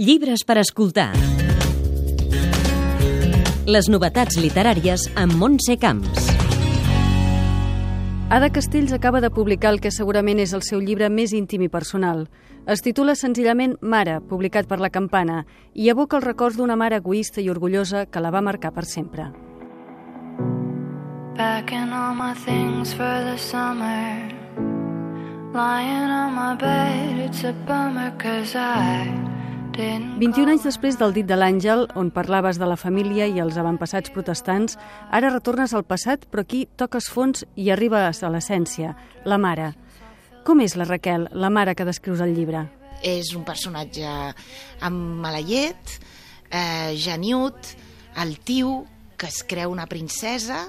[0.00, 1.10] Llibres per escoltar.
[3.68, 6.30] Les novetats literàries amb Montse Camps.
[8.32, 11.68] Ada Castells acaba de publicar el que segurament és el seu llibre més íntim i
[11.68, 12.22] personal.
[12.64, 15.42] Es titula senzillament Mare, publicat per La Campana,
[15.74, 19.28] i evoca els records d'una mare egoista i orgullosa que la va marcar per sempre.
[21.36, 24.16] Packing all my things for the summer.
[25.52, 29.39] Lying on my bed, it's a bummer cause I
[29.76, 34.10] 21 anys després del dit de l'Àngel, on parlaves de la família i els avantpassats
[34.10, 34.76] protestants,
[35.10, 39.72] ara retornes al passat, però aquí toques fons i arribes a l'essència, la mare.
[40.44, 42.66] Com és la Raquel, la mare que descrius al llibre?
[43.02, 44.06] és un personatge
[44.84, 45.96] amb mala llet,
[46.50, 47.74] eh, geniut,
[48.16, 48.84] altiu,
[49.16, 50.64] que es creu una princesa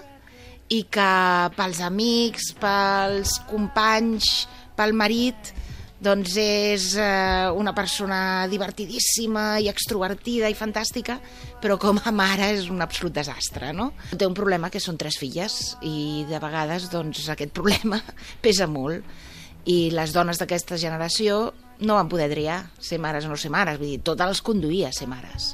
[0.72, 1.12] i que
[1.56, 5.54] pels amics, pels companys, pel marit,
[6.02, 11.20] doncs és eh, una persona divertidíssima i extrovertida i fantàstica,
[11.62, 13.92] però com a mare és un absolut desastre, no?
[14.18, 18.02] Té un problema que són tres filles i de vegades doncs, aquest problema
[18.46, 19.06] pesa molt
[19.70, 21.52] i les dones d'aquesta generació
[21.86, 24.90] no van poder triar ser mares o no ser mares, vull dir, totes les conduïa
[24.90, 25.54] a ser mares.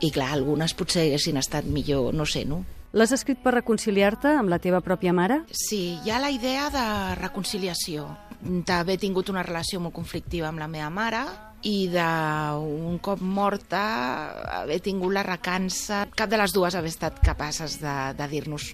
[0.00, 2.64] I clar, algunes potser haguessin estat millor, no sé, no?
[2.92, 5.44] L'has escrit per reconciliar-te amb la teva pròpia mare?
[5.54, 6.84] Sí, hi ha la idea de
[7.20, 8.08] reconciliació,
[8.40, 11.22] d'haver tingut una relació molt conflictiva amb la meva mare
[11.68, 13.80] i d'un cop morta
[14.62, 18.70] haver tingut la recança, cap de les dues haver estat capaces de, de dir-nos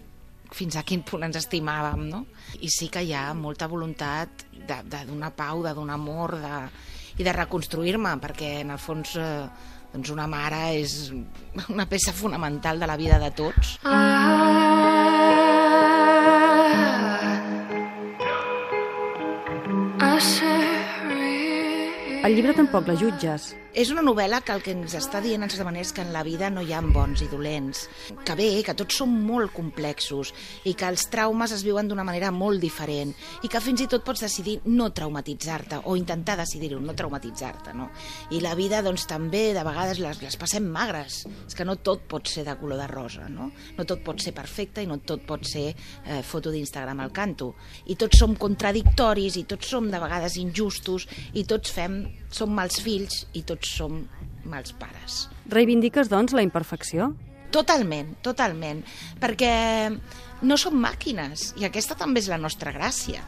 [0.55, 2.23] fins a quin punt ens estimàvem, no?
[2.63, 6.61] I sí que hi ha molta voluntat de, de donar pau, de donar amor, de,
[7.19, 9.49] i de reconstruir-me, perquè en el fons eh,
[9.93, 11.11] doncs una mare és
[11.73, 13.77] una peça fonamental de la vida de tots.
[13.83, 14.66] I
[22.27, 23.55] Al llibre tampoc la jutges.
[23.77, 26.09] És una novel·la que el que ens està dient en certa manera és que en
[26.15, 27.83] la vida no hi ha bons i dolents,
[28.25, 30.31] que bé, que tots som molt complexos
[30.65, 33.13] i que els traumes es viuen d'una manera molt diferent
[33.45, 37.91] i que fins i tot pots decidir no traumatitzar-te o intentar decidir-ho, no traumatitzar-te, no?
[38.33, 41.27] I la vida, doncs, també, de vegades les, les passem magres.
[41.45, 43.51] És que no tot pot ser de color de rosa, no?
[43.77, 47.53] No tot pot ser perfecte i no tot pot ser eh, foto d'Instagram al canto.
[47.93, 51.05] I tots som contradictoris i tots som de vegades injustos
[51.37, 52.01] i tots fem,
[52.31, 54.03] som mals fills i tots som
[54.47, 55.27] mals pares.
[55.51, 57.13] Reivindiques, doncs, la imperfecció?
[57.55, 58.83] Totalment, totalment,
[59.23, 59.53] perquè
[60.43, 63.23] no som màquines i aquesta també és la nostra gràcia.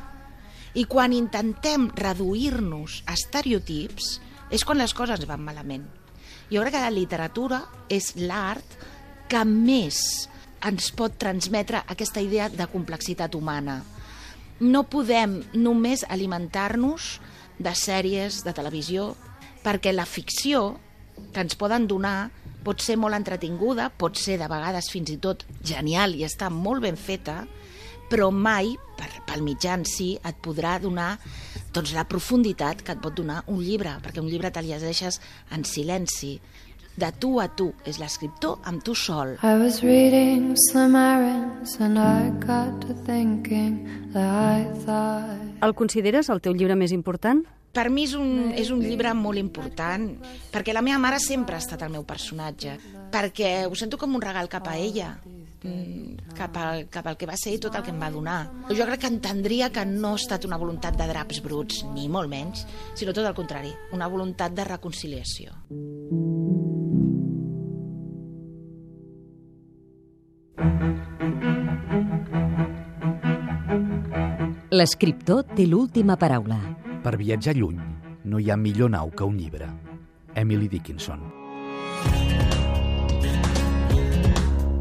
[0.75, 4.19] I quan intentem reduir-nos a estereotips
[4.53, 5.87] és quan les coses van malament.
[6.51, 8.77] Jo crec que la literatura és l'art
[9.29, 10.29] que més
[10.65, 13.83] ens pot transmetre aquesta idea de complexitat humana.
[14.61, 17.19] No podem només alimentar-nos
[17.59, 19.13] de sèries de televisió
[19.65, 20.79] perquè la ficció
[21.35, 22.31] que ens poden donar
[22.65, 26.85] pot ser molt entretinguda, pot ser de vegades fins i tot genial i està molt
[26.85, 27.43] ben feta,
[28.09, 31.17] però mai, per, pel mitjà en si, et podrà donar
[31.75, 35.21] doncs, la profunditat que et pot donar un llibre, perquè un llibre te llegeixes
[35.55, 36.39] en silenci,
[36.99, 39.37] de tu a tu, és l'escriptor amb tu sol.
[39.43, 46.29] I was reading Slim Aarons and I got to thinking that I thought El consideres
[46.31, 47.45] el teu llibre més important?
[47.75, 50.07] Per mi és un, és un llibre molt important,
[50.51, 52.79] perquè la meva mare sempre ha estat el meu personatge,
[53.13, 55.13] perquè ho sento com un regal cap a ella,
[55.63, 58.39] mm, cap, al, cap al que va ser i tot el que em va donar.
[58.71, 62.31] Jo crec que entendria que no ha estat una voluntat de draps bruts, ni molt
[62.33, 65.53] menys, sinó tot el contrari, una voluntat de reconciliació.
[74.69, 76.59] L'escriptor té l'última paraula.
[77.03, 77.79] Per viatjar lluny,
[78.29, 79.71] no hi ha millor nau que un llibre.
[80.35, 81.25] Emily Dickinson.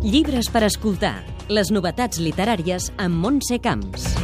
[0.04, 1.16] Llibres per escoltar.
[1.48, 4.17] Les novetats literàries amb Montse Camps.